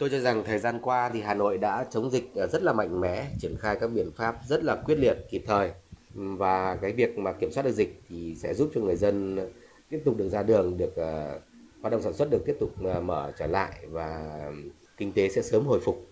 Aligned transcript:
Tôi 0.00 0.10
cho 0.10 0.20
rằng 0.20 0.42
thời 0.46 0.58
gian 0.58 0.78
qua 0.82 1.10
thì 1.14 1.20
Hà 1.20 1.34
Nội 1.34 1.58
đã 1.58 1.86
chống 1.90 2.10
dịch 2.10 2.30
ờ, 2.34 2.46
rất 2.46 2.62
là 2.62 2.72
mạnh 2.72 3.00
mẽ, 3.00 3.26
triển 3.38 3.56
khai 3.56 3.76
các 3.80 3.86
biện 3.86 4.10
pháp 4.16 4.36
rất 4.48 4.64
là 4.64 4.76
quyết 4.76 4.98
liệt, 4.98 5.16
kịp 5.30 5.44
thời 5.46 5.70
và 6.14 6.76
cái 6.76 6.92
việc 6.92 7.18
mà 7.18 7.32
kiểm 7.32 7.52
soát 7.52 7.62
được 7.62 7.72
dịch 7.72 8.02
thì 8.08 8.34
sẽ 8.34 8.54
giúp 8.54 8.70
cho 8.74 8.80
người 8.80 8.96
dân 8.96 9.38
tiếp 9.90 10.02
tục 10.04 10.16
được 10.16 10.28
ra 10.28 10.42
đường, 10.42 10.78
được 10.78 10.90
uh, 10.90 11.42
hoạt 11.80 11.92
động 11.92 12.02
sản 12.02 12.12
xuất 12.12 12.30
được 12.30 12.42
tiếp 12.46 12.56
tục 12.60 12.74
uh, 12.80 13.02
mở 13.04 13.32
trở 13.38 13.46
lại 13.46 13.72
và 13.90 14.40
kinh 14.96 15.12
tế 15.12 15.28
sẽ 15.28 15.42
sớm 15.42 15.66
hồi 15.66 15.80
phục, 15.84 16.08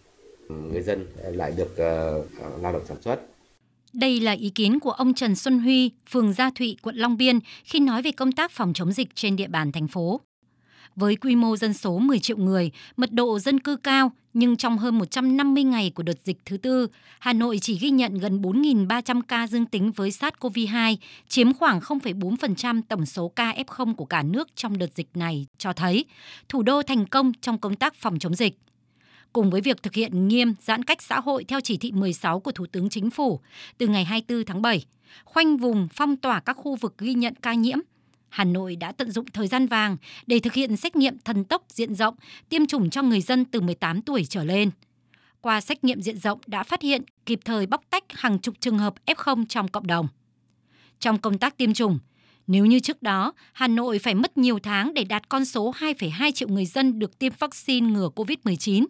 người 0.48 0.82
dân 0.82 1.07
lại 1.16 1.52
được 1.57 1.73
uh, 1.73 2.62
lao 2.62 2.73
động 2.73 2.82
sản 2.89 3.02
xuất. 3.02 3.20
Đây 3.93 4.20
là 4.20 4.32
ý 4.32 4.50
kiến 4.50 4.80
của 4.80 4.91
ông 4.91 5.14
Trần 5.14 5.34
Xuân 5.34 5.59
Huy, 5.59 5.91
phường 6.11 6.32
Gia 6.32 6.50
Thụy, 6.50 6.77
quận 6.82 6.96
Long 6.96 7.16
Biên 7.16 7.39
khi 7.64 7.80
nói 7.80 8.02
về 8.02 8.12
công 8.12 8.32
tác 8.32 8.50
phòng 8.50 8.73
chống 8.73 8.93
dịch 8.93 9.09
trên 9.14 9.36
địa 9.36 9.48
bàn 9.48 9.73
thành 9.73 9.89
phố. 9.89 10.20
Với 10.96 11.16
quy 11.16 11.36
mô 11.36 11.57
dân 11.57 11.75
số 11.75 11.98
10 11.98 12.18
triệu 12.18 12.36
người, 12.36 12.71
mật 12.96 13.12
độ 13.12 13.39
dân 13.39 13.61
cư 13.61 13.77
cao, 13.77 14.12
nhưng 14.32 14.57
trong 14.57 14.79
hơn 14.79 14.98
150 14.98 15.64
ngày 15.64 15.93
của 15.95 16.03
đợt 16.03 16.18
dịch 16.25 16.39
thứ 16.45 16.57
tư, 16.57 16.86
Hà 17.18 17.32
Nội 17.32 17.58
chỉ 17.58 17.79
ghi 17.79 17.90
nhận 17.90 18.14
gần 18.14 18.43
4.300 18.43 19.22
ca 19.29 19.46
dương 19.46 19.67
tính 19.67 19.93
với 19.93 20.11
SARS-CoV-2, 20.11 20.96
chiếm 21.29 21.54
khoảng 21.54 21.81
0,4% 21.81 22.82
tổng 22.89 23.07
số 23.07 23.29
ca 23.29 23.53
F0 23.53 23.95
của 23.95 24.04
cả 24.04 24.22
nước 24.22 24.48
trong 24.54 24.79
đợt 24.79 24.95
dịch 24.95 25.09
này, 25.14 25.46
cho 25.59 25.72
thấy 25.72 26.04
thủ 26.48 26.62
đô 26.62 26.82
thành 26.82 27.07
công 27.07 27.32
trong 27.40 27.59
công 27.59 27.76
tác 27.76 27.95
phòng 27.95 28.18
chống 28.18 28.34
dịch 28.34 28.59
cùng 29.32 29.50
với 29.50 29.61
việc 29.61 29.82
thực 29.82 29.95
hiện 29.95 30.29
nghiêm 30.29 30.54
giãn 30.61 30.82
cách 30.82 31.03
xã 31.03 31.20
hội 31.20 31.45
theo 31.45 31.61
chỉ 31.61 31.76
thị 31.76 31.93
16 31.93 32.41
của 32.41 32.53
Thủ 32.53 32.67
tướng 32.73 32.89
Chính 32.89 33.11
phủ 33.11 33.41
từ 33.78 33.86
ngày 33.86 34.05
24 34.05 34.45
tháng 34.45 34.62
7, 34.62 34.84
khoanh 35.25 35.56
vùng 35.56 35.89
phong 35.92 36.17
tỏa 36.17 36.41
các 36.41 36.56
khu 36.56 36.77
vực 36.77 36.98
ghi 36.98 37.14
nhận 37.14 37.34
ca 37.34 37.55
nhiễm. 37.55 37.78
Hà 38.28 38.45
Nội 38.45 38.77
đã 38.77 38.92
tận 38.92 39.11
dụng 39.11 39.27
thời 39.27 39.47
gian 39.47 39.67
vàng 39.67 39.97
để 40.27 40.39
thực 40.39 40.53
hiện 40.53 40.77
xét 40.77 40.97
nghiệm 40.97 41.19
thần 41.19 41.45
tốc 41.45 41.62
diện 41.69 41.95
rộng, 41.95 42.14
tiêm 42.48 42.67
chủng 42.67 42.91
cho 42.91 43.03
người 43.03 43.20
dân 43.20 43.45
từ 43.45 43.61
18 43.61 44.03
tuổi 44.03 44.25
trở 44.25 44.45
lên. 44.45 44.70
Qua 45.41 45.61
xét 45.61 45.84
nghiệm 45.84 46.03
diện 46.03 46.19
rộng 46.19 46.41
đã 46.47 46.62
phát 46.62 46.83
hiện 46.83 47.03
kịp 47.27 47.41
thời 47.45 47.67
bóc 47.67 47.83
tách 47.91 48.05
hàng 48.09 48.39
chục 48.39 48.55
trường 48.61 48.79
hợp 48.79 48.95
F0 49.07 49.45
trong 49.48 49.69
cộng 49.69 49.87
đồng. 49.87 50.09
Trong 51.01 51.19
công 51.19 51.39
tác 51.39 51.57
tiêm 51.57 51.75
chủng, 51.75 51.98
nếu 52.47 52.67
như 52.67 52.81
trước 52.81 53.03
đó, 53.03 53.33
Hà 53.53 53.69
Nội 53.69 53.98
phải 53.98 54.15
mất 54.15 54.39
nhiều 54.39 54.59
tháng 54.59 54.95
để 54.95 55.05
đạt 55.05 55.29
con 55.29 55.45
số 55.45 55.73
2,2 55.79 56.33
triệu 56.33 56.48
người 56.48 56.67
dân 56.67 56.98
được 56.98 57.19
tiêm 57.19 57.33
vaccine 57.39 57.91
ngừa 57.91 58.11
COVID-19, 58.17 58.87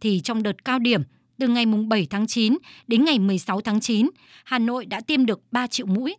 thì 0.00 0.20
trong 0.24 0.42
đợt 0.42 0.64
cao 0.64 0.78
điểm 0.78 1.02
từ 1.38 1.48
ngày 1.48 1.66
7 1.66 2.06
tháng 2.10 2.26
9 2.26 2.58
đến 2.86 3.04
ngày 3.04 3.18
16 3.18 3.60
tháng 3.60 3.80
9, 3.80 4.10
Hà 4.44 4.58
Nội 4.58 4.86
đã 4.86 5.00
tiêm 5.00 5.26
được 5.26 5.40
3 5.52 5.66
triệu 5.66 5.86
mũi. 5.86 6.16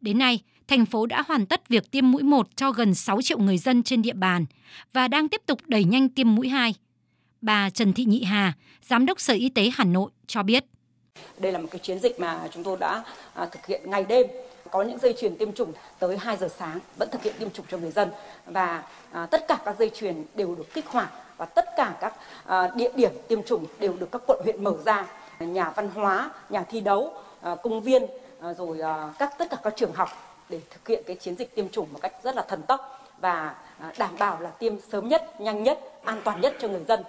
Đến 0.00 0.18
nay, 0.18 0.40
thành 0.72 0.86
phố 0.86 1.06
đã 1.06 1.22
hoàn 1.28 1.46
tất 1.46 1.68
việc 1.68 1.90
tiêm 1.90 2.10
mũi 2.10 2.22
1 2.22 2.46
cho 2.56 2.72
gần 2.72 2.94
6 2.94 3.22
triệu 3.22 3.38
người 3.38 3.58
dân 3.58 3.82
trên 3.82 4.02
địa 4.02 4.12
bàn 4.12 4.46
và 4.92 5.08
đang 5.08 5.28
tiếp 5.28 5.42
tục 5.46 5.58
đẩy 5.66 5.84
nhanh 5.84 6.08
tiêm 6.08 6.34
mũi 6.34 6.48
2. 6.48 6.74
Bà 7.40 7.70
Trần 7.70 7.92
Thị 7.92 8.04
Nhị 8.04 8.24
Hà, 8.24 8.52
Giám 8.82 9.06
đốc 9.06 9.20
Sở 9.20 9.34
Y 9.34 9.48
tế 9.48 9.70
Hà 9.74 9.84
Nội 9.84 10.10
cho 10.26 10.42
biết. 10.42 10.64
Đây 11.38 11.52
là 11.52 11.58
một 11.58 11.68
cái 11.70 11.78
chiến 11.78 11.98
dịch 11.98 12.20
mà 12.20 12.48
chúng 12.54 12.64
tôi 12.64 12.76
đã 12.80 13.04
à, 13.34 13.46
thực 13.46 13.66
hiện 13.66 13.90
ngày 13.90 14.04
đêm 14.08 14.26
có 14.70 14.82
những 14.82 14.98
dây 14.98 15.14
chuyền 15.20 15.36
tiêm 15.36 15.52
chủng 15.52 15.72
tới 15.98 16.16
2 16.16 16.36
giờ 16.36 16.48
sáng 16.58 16.78
vẫn 16.98 17.08
thực 17.12 17.22
hiện 17.22 17.34
tiêm 17.38 17.50
chủng 17.50 17.66
cho 17.70 17.78
người 17.78 17.90
dân 17.90 18.10
và 18.46 18.82
à, 19.12 19.26
tất 19.26 19.44
cả 19.48 19.58
các 19.64 19.76
dây 19.78 19.90
chuyền 19.94 20.24
đều 20.34 20.54
được 20.54 20.74
kích 20.74 20.86
hoạt 20.86 21.10
và 21.36 21.44
tất 21.44 21.64
cả 21.76 21.96
các 22.00 22.14
à, 22.46 22.70
địa 22.76 22.90
điểm 22.96 23.10
tiêm 23.28 23.42
chủng 23.42 23.66
đều 23.78 23.96
được 24.00 24.12
các 24.12 24.22
quận 24.26 24.40
huyện 24.44 24.64
mở 24.64 24.74
ra 24.84 25.06
nhà 25.38 25.70
văn 25.70 25.90
hóa 25.94 26.30
nhà 26.50 26.62
thi 26.62 26.80
đấu 26.80 27.14
à, 27.40 27.56
công 27.62 27.80
viên 27.80 28.02
à, 28.40 28.54
rồi 28.54 28.80
à, 28.80 29.14
các 29.18 29.34
tất 29.38 29.50
cả 29.50 29.56
các 29.62 29.74
trường 29.76 29.92
học 29.92 30.31
để 30.48 30.60
thực 30.70 30.88
hiện 30.88 31.02
cái 31.06 31.16
chiến 31.16 31.34
dịch 31.36 31.54
tiêm 31.54 31.68
chủng 31.68 31.92
một 31.92 31.98
cách 32.02 32.12
rất 32.24 32.36
là 32.36 32.44
thần 32.48 32.62
tốc 32.68 32.80
và 33.20 33.54
à, 33.78 33.92
đảm 33.98 34.14
bảo 34.18 34.40
là 34.40 34.50
tiêm 34.50 34.72
sớm 34.92 35.08
nhất 35.08 35.40
nhanh 35.40 35.62
nhất 35.62 35.80
an 36.04 36.20
toàn 36.24 36.40
nhất 36.40 36.56
cho 36.60 36.68
người 36.68 36.84
dân 36.88 37.00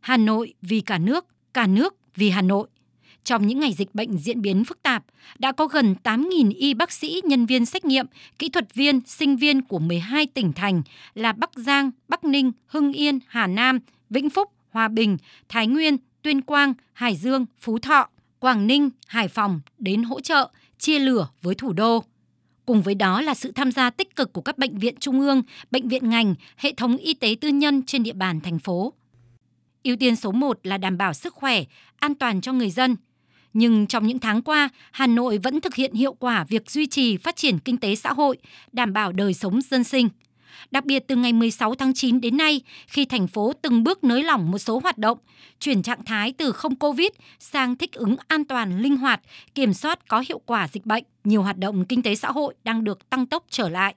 Hà 0.00 0.16
Nội 0.16 0.54
vì 0.62 0.80
cả 0.80 0.98
nước 0.98 1.26
cả 1.54 1.66
nước 1.66 1.94
vì 2.14 2.30
Hà 2.30 2.42
Nội 2.42 2.68
trong 3.24 3.46
những 3.46 3.60
ngày 3.60 3.72
dịch 3.72 3.94
bệnh 3.94 4.18
diễn 4.18 4.42
biến 4.42 4.64
phức 4.64 4.82
tạp, 4.82 5.04
đã 5.38 5.52
có 5.52 5.66
gần 5.66 5.94
8.000 6.04 6.52
y 6.56 6.74
bác 6.74 6.92
sĩ, 6.92 7.20
nhân 7.24 7.46
viên 7.46 7.66
xét 7.66 7.84
nghiệm, 7.84 8.06
kỹ 8.38 8.48
thuật 8.48 8.74
viên, 8.74 9.00
sinh 9.06 9.36
viên 9.36 9.62
của 9.62 9.78
12 9.78 10.26
tỉnh 10.26 10.52
thành 10.52 10.82
là 11.14 11.32
Bắc 11.32 11.50
Giang, 11.56 11.90
Bắc 12.08 12.24
Ninh, 12.24 12.52
Hưng 12.66 12.92
Yên, 12.92 13.18
Hà 13.26 13.46
Nam, 13.46 13.78
Vĩnh 14.10 14.30
Phúc, 14.30 14.50
Hòa 14.70 14.88
Bình, 14.88 15.16
Thái 15.48 15.66
Nguyên, 15.66 15.96
Tuyên 16.22 16.42
Quang, 16.42 16.74
Hải 16.92 17.16
Dương, 17.16 17.46
Phú 17.60 17.78
Thọ, 17.78 18.08
Quảng 18.38 18.66
Ninh, 18.66 18.90
Hải 19.06 19.28
Phòng 19.28 19.60
đến 19.78 20.02
hỗ 20.02 20.20
trợ, 20.20 20.48
chia 20.78 20.98
lửa 20.98 21.28
với 21.42 21.54
thủ 21.54 21.72
đô. 21.72 22.04
Cùng 22.66 22.82
với 22.82 22.94
đó 22.94 23.20
là 23.20 23.34
sự 23.34 23.52
tham 23.52 23.72
gia 23.72 23.90
tích 23.90 24.16
cực 24.16 24.32
của 24.32 24.40
các 24.40 24.58
bệnh 24.58 24.78
viện 24.78 24.94
trung 25.00 25.20
ương, 25.20 25.42
bệnh 25.70 25.88
viện 25.88 26.10
ngành, 26.10 26.34
hệ 26.56 26.72
thống 26.72 26.96
y 26.96 27.14
tế 27.14 27.36
tư 27.40 27.48
nhân 27.48 27.82
trên 27.82 28.02
địa 28.02 28.12
bàn 28.12 28.40
thành 28.40 28.58
phố. 28.58 28.92
Ưu 29.84 29.96
tiên 29.96 30.16
số 30.16 30.32
1 30.32 30.58
là 30.62 30.78
đảm 30.78 30.98
bảo 30.98 31.12
sức 31.12 31.34
khỏe, 31.34 31.64
an 31.98 32.14
toàn 32.14 32.40
cho 32.40 32.52
người 32.52 32.70
dân– 32.70 32.96
nhưng 33.54 33.86
trong 33.86 34.06
những 34.06 34.18
tháng 34.18 34.42
qua, 34.42 34.68
Hà 34.92 35.06
Nội 35.06 35.38
vẫn 35.38 35.60
thực 35.60 35.74
hiện 35.74 35.94
hiệu 35.94 36.12
quả 36.12 36.44
việc 36.44 36.70
duy 36.70 36.86
trì 36.86 37.16
phát 37.16 37.36
triển 37.36 37.58
kinh 37.58 37.76
tế 37.76 37.94
xã 37.94 38.12
hội, 38.12 38.36
đảm 38.72 38.92
bảo 38.92 39.12
đời 39.12 39.34
sống 39.34 39.60
dân 39.62 39.84
sinh. 39.84 40.08
Đặc 40.70 40.84
biệt 40.84 41.04
từ 41.08 41.16
ngày 41.16 41.32
16 41.32 41.74
tháng 41.74 41.94
9 41.94 42.20
đến 42.20 42.36
nay, 42.36 42.60
khi 42.86 43.04
thành 43.04 43.26
phố 43.26 43.52
từng 43.62 43.84
bước 43.84 44.04
nới 44.04 44.22
lỏng 44.22 44.50
một 44.50 44.58
số 44.58 44.80
hoạt 44.82 44.98
động, 44.98 45.18
chuyển 45.60 45.82
trạng 45.82 46.04
thái 46.04 46.32
từ 46.32 46.52
không 46.52 46.76
Covid 46.76 47.08
sang 47.38 47.76
thích 47.76 47.92
ứng 47.92 48.16
an 48.28 48.44
toàn, 48.44 48.80
linh 48.80 48.96
hoạt, 48.96 49.20
kiểm 49.54 49.74
soát 49.74 50.08
có 50.08 50.24
hiệu 50.28 50.40
quả 50.46 50.68
dịch 50.68 50.86
bệnh, 50.86 51.04
nhiều 51.24 51.42
hoạt 51.42 51.58
động 51.58 51.84
kinh 51.84 52.02
tế 52.02 52.14
xã 52.14 52.30
hội 52.30 52.54
đang 52.64 52.84
được 52.84 53.10
tăng 53.10 53.26
tốc 53.26 53.44
trở 53.50 53.68
lại. 53.68 53.94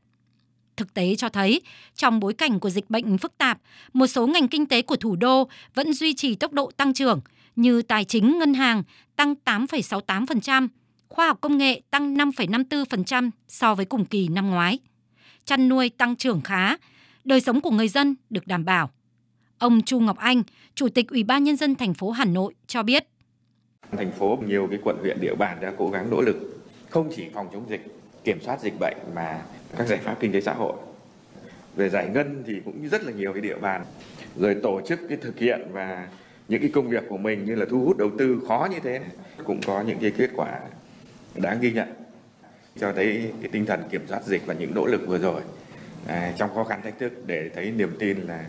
Thực 0.77 0.93
tế 0.93 1.15
cho 1.15 1.29
thấy, 1.29 1.61
trong 1.95 2.19
bối 2.19 2.33
cảnh 2.33 2.59
của 2.59 2.69
dịch 2.69 2.89
bệnh 2.89 3.17
phức 3.17 3.37
tạp, 3.37 3.57
một 3.93 4.07
số 4.07 4.27
ngành 4.27 4.47
kinh 4.47 4.65
tế 4.65 4.81
của 4.81 4.95
thủ 4.95 5.15
đô 5.15 5.47
vẫn 5.73 5.93
duy 5.93 6.13
trì 6.13 6.35
tốc 6.35 6.53
độ 6.53 6.71
tăng 6.77 6.93
trưởng 6.93 7.21
như 7.55 7.81
tài 7.81 8.05
chính 8.05 8.39
ngân 8.39 8.53
hàng 8.53 8.83
tăng 9.15 9.35
8,68%, 9.45 10.67
khoa 11.07 11.27
học 11.27 11.37
công 11.41 11.57
nghệ 11.57 11.81
tăng 11.91 12.15
5,54% 12.15 13.29
so 13.47 13.75
với 13.75 13.85
cùng 13.85 14.05
kỳ 14.05 14.27
năm 14.27 14.49
ngoái. 14.49 14.79
Chăn 15.47 15.69
nuôi 15.69 15.89
tăng 15.89 16.15
trưởng 16.15 16.41
khá, 16.41 16.75
đời 17.23 17.41
sống 17.41 17.61
của 17.61 17.71
người 17.71 17.87
dân 17.87 18.15
được 18.29 18.47
đảm 18.47 18.65
bảo. 18.65 18.89
Ông 19.57 19.81
Chu 19.81 19.99
Ngọc 19.99 20.17
Anh, 20.17 20.43
Chủ 20.75 20.89
tịch 20.89 21.09
Ủy 21.09 21.23
ban 21.23 21.43
nhân 21.43 21.55
dân 21.55 21.75
thành 21.75 21.93
phố 21.93 22.11
Hà 22.11 22.25
Nội 22.25 22.53
cho 22.67 22.83
biết: 22.83 23.07
Thành 23.91 24.11
phố 24.11 24.37
nhiều 24.47 24.67
cái 24.69 24.79
quận 24.83 24.97
huyện 25.01 25.21
địa 25.21 25.35
bàn 25.35 25.57
đã 25.61 25.73
cố 25.77 25.89
gắng 25.89 26.09
nỗ 26.09 26.21
lực 26.21 26.63
không 26.89 27.11
chỉ 27.15 27.25
phòng 27.33 27.49
chống 27.53 27.69
dịch, 27.69 27.81
kiểm 28.23 28.41
soát 28.41 28.61
dịch 28.61 28.73
bệnh 28.79 28.97
mà 29.15 29.41
các 29.77 29.87
giải 29.87 29.99
pháp 30.03 30.17
kinh 30.19 30.31
tế 30.31 30.41
xã 30.41 30.53
hội. 30.53 30.73
Về 31.75 31.89
giải 31.89 32.09
ngân 32.13 32.43
thì 32.47 32.53
cũng 32.65 32.89
rất 32.89 33.03
là 33.03 33.11
nhiều 33.11 33.33
cái 33.33 33.41
địa 33.41 33.57
bàn 33.57 33.85
rồi 34.35 34.55
tổ 34.63 34.81
chức 34.87 34.99
cái 35.09 35.17
thực 35.21 35.39
hiện 35.39 35.61
và 35.71 36.07
những 36.47 36.61
cái 36.61 36.69
công 36.73 36.89
việc 36.89 37.03
của 37.09 37.17
mình 37.17 37.45
như 37.45 37.55
là 37.55 37.65
thu 37.69 37.85
hút 37.85 37.97
đầu 37.97 38.11
tư 38.17 38.41
khó 38.47 38.67
như 38.71 38.79
thế 38.83 39.01
cũng 39.43 39.61
có 39.67 39.81
những 39.81 39.97
cái 40.01 40.11
kết 40.11 40.29
quả 40.35 40.59
đáng 41.35 41.59
ghi 41.61 41.71
nhận 41.71 41.87
cho 42.79 42.93
thấy 42.95 43.31
cái 43.41 43.49
tinh 43.51 43.65
thần 43.65 43.83
kiểm 43.91 44.07
soát 44.07 44.25
dịch 44.25 44.45
và 44.45 44.53
những 44.53 44.75
nỗ 44.75 44.85
lực 44.85 45.01
vừa 45.07 45.17
rồi 45.17 45.41
à, 46.07 46.33
trong 46.37 46.49
khó 46.55 46.63
khăn 46.63 46.81
thách 46.83 46.99
thức 46.99 47.13
để 47.25 47.49
thấy 47.55 47.71
niềm 47.71 47.95
tin 47.99 48.17
là 48.17 48.45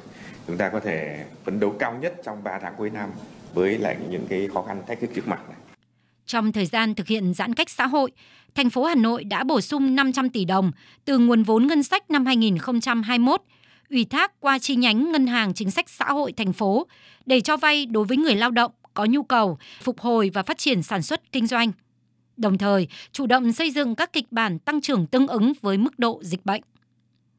chúng 0.47 0.57
ta 0.57 0.69
có 0.69 0.81
thể 0.81 1.25
phấn 1.45 1.61
đấu 1.61 1.71
cao 1.79 1.99
nhất 2.01 2.15
trong 2.25 2.45
3 2.45 2.59
tháng 2.63 2.75
cuối 2.79 2.91
năm 2.91 3.11
với 3.55 3.79
lại 3.79 3.97
những 4.11 4.27
cái 4.29 4.49
khó 4.55 4.63
khăn 4.63 4.83
thách 4.87 5.01
thức 5.01 5.11
trước 5.15 5.29
mặt 5.29 5.41
này. 5.49 5.59
Trong 6.27 6.53
thời 6.53 6.67
gian 6.67 6.95
thực 6.95 7.07
hiện 7.07 7.35
giãn 7.35 7.55
cách 7.55 7.71
xã 7.71 7.87
hội, 7.87 8.13
thành 8.55 8.71
phố 8.71 8.85
Hà 8.85 8.95
Nội 8.95 9.25
đã 9.25 9.45
bổ 9.45 9.61
sung 9.61 9.95
500 9.95 10.31
tỷ 10.31 10.45
đồng 10.45 10.73
từ 11.05 11.19
nguồn 11.19 11.43
vốn 11.43 11.67
ngân 11.67 11.83
sách 11.83 12.11
năm 12.11 12.27
2021 12.27 13.41
ủy 13.91 14.05
thác 14.05 14.41
qua 14.41 14.59
chi 14.59 14.77
nhánh 14.77 15.13
Ngân 15.13 15.27
hàng 15.27 15.55
Chính 15.55 15.71
sách 15.71 15.89
Xã 15.89 16.05
hội 16.05 16.33
thành 16.33 16.53
phố 16.53 16.87
để 17.27 17.41
cho 17.41 17.57
vay 17.57 17.87
đối 17.87 18.05
với 18.05 18.17
người 18.17 18.35
lao 18.37 18.51
động 18.51 18.73
có 18.95 19.05
nhu 19.05 19.23
cầu 19.23 19.59
phục 19.83 20.01
hồi 20.01 20.31
và 20.35 20.43
phát 20.43 20.59
triển 20.59 20.83
sản 20.83 21.03
xuất 21.03 21.33
kinh 21.33 21.47
doanh. 21.47 21.73
Đồng 22.39 22.59
thời, 22.59 22.89
chủ 23.13 23.27
động 23.27 23.53
xây 23.53 23.71
dựng 23.71 23.95
các 23.95 24.13
kịch 24.13 24.33
bản 24.33 24.59
tăng 24.59 24.81
trưởng 24.81 25.07
tương 25.07 25.27
ứng 25.27 25.53
với 25.61 25.79
mức 25.79 25.99
độ 25.99 26.21
dịch 26.23 26.47
bệnh. 26.47 26.63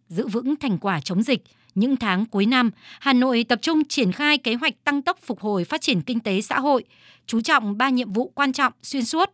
Giữ 0.07 0.27
vững 0.27 0.55
thành 0.55 0.77
quả 0.77 1.01
chống 1.01 1.23
dịch, 1.23 1.43
những 1.75 1.95
tháng 1.95 2.25
cuối 2.25 2.45
năm, 2.45 2.71
Hà 2.99 3.13
Nội 3.13 3.45
tập 3.49 3.59
trung 3.61 3.85
triển 3.85 4.11
khai 4.11 4.37
kế 4.37 4.55
hoạch 4.55 4.83
tăng 4.83 5.01
tốc 5.01 5.19
phục 5.21 5.39
hồi 5.39 5.63
phát 5.63 5.81
triển 5.81 6.01
kinh 6.01 6.19
tế 6.19 6.41
xã 6.41 6.59
hội, 6.59 6.83
chú 7.25 7.41
trọng 7.41 7.77
ba 7.77 7.89
nhiệm 7.89 8.13
vụ 8.13 8.31
quan 8.35 8.53
trọng 8.53 8.73
xuyên 8.83 9.05
suốt. 9.05 9.29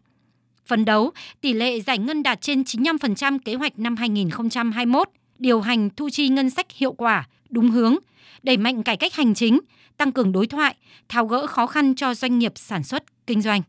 Phấn 0.65 0.85
đấu 0.85 1.11
tỷ 1.41 1.53
lệ 1.53 1.81
giải 1.81 1.97
ngân 1.97 2.23
đạt 2.23 2.41
trên 2.41 2.61
95% 2.61 3.39
kế 3.45 3.55
hoạch 3.55 3.79
năm 3.79 3.95
2021, 3.95 5.09
điều 5.39 5.61
hành 5.61 5.89
thu 5.89 6.09
chi 6.09 6.29
ngân 6.29 6.49
sách 6.49 6.71
hiệu 6.71 6.93
quả, 6.93 7.27
đúng 7.49 7.71
hướng, 7.71 7.95
đẩy 8.43 8.57
mạnh 8.57 8.83
cải 8.83 8.97
cách 8.97 9.13
hành 9.13 9.33
chính, 9.33 9.59
tăng 9.97 10.11
cường 10.11 10.31
đối 10.31 10.47
thoại, 10.47 10.75
tháo 11.09 11.25
gỡ 11.25 11.47
khó 11.47 11.67
khăn 11.67 11.95
cho 11.95 12.13
doanh 12.13 12.39
nghiệp 12.39 12.53
sản 12.55 12.83
xuất, 12.83 13.03
kinh 13.27 13.41
doanh. 13.41 13.61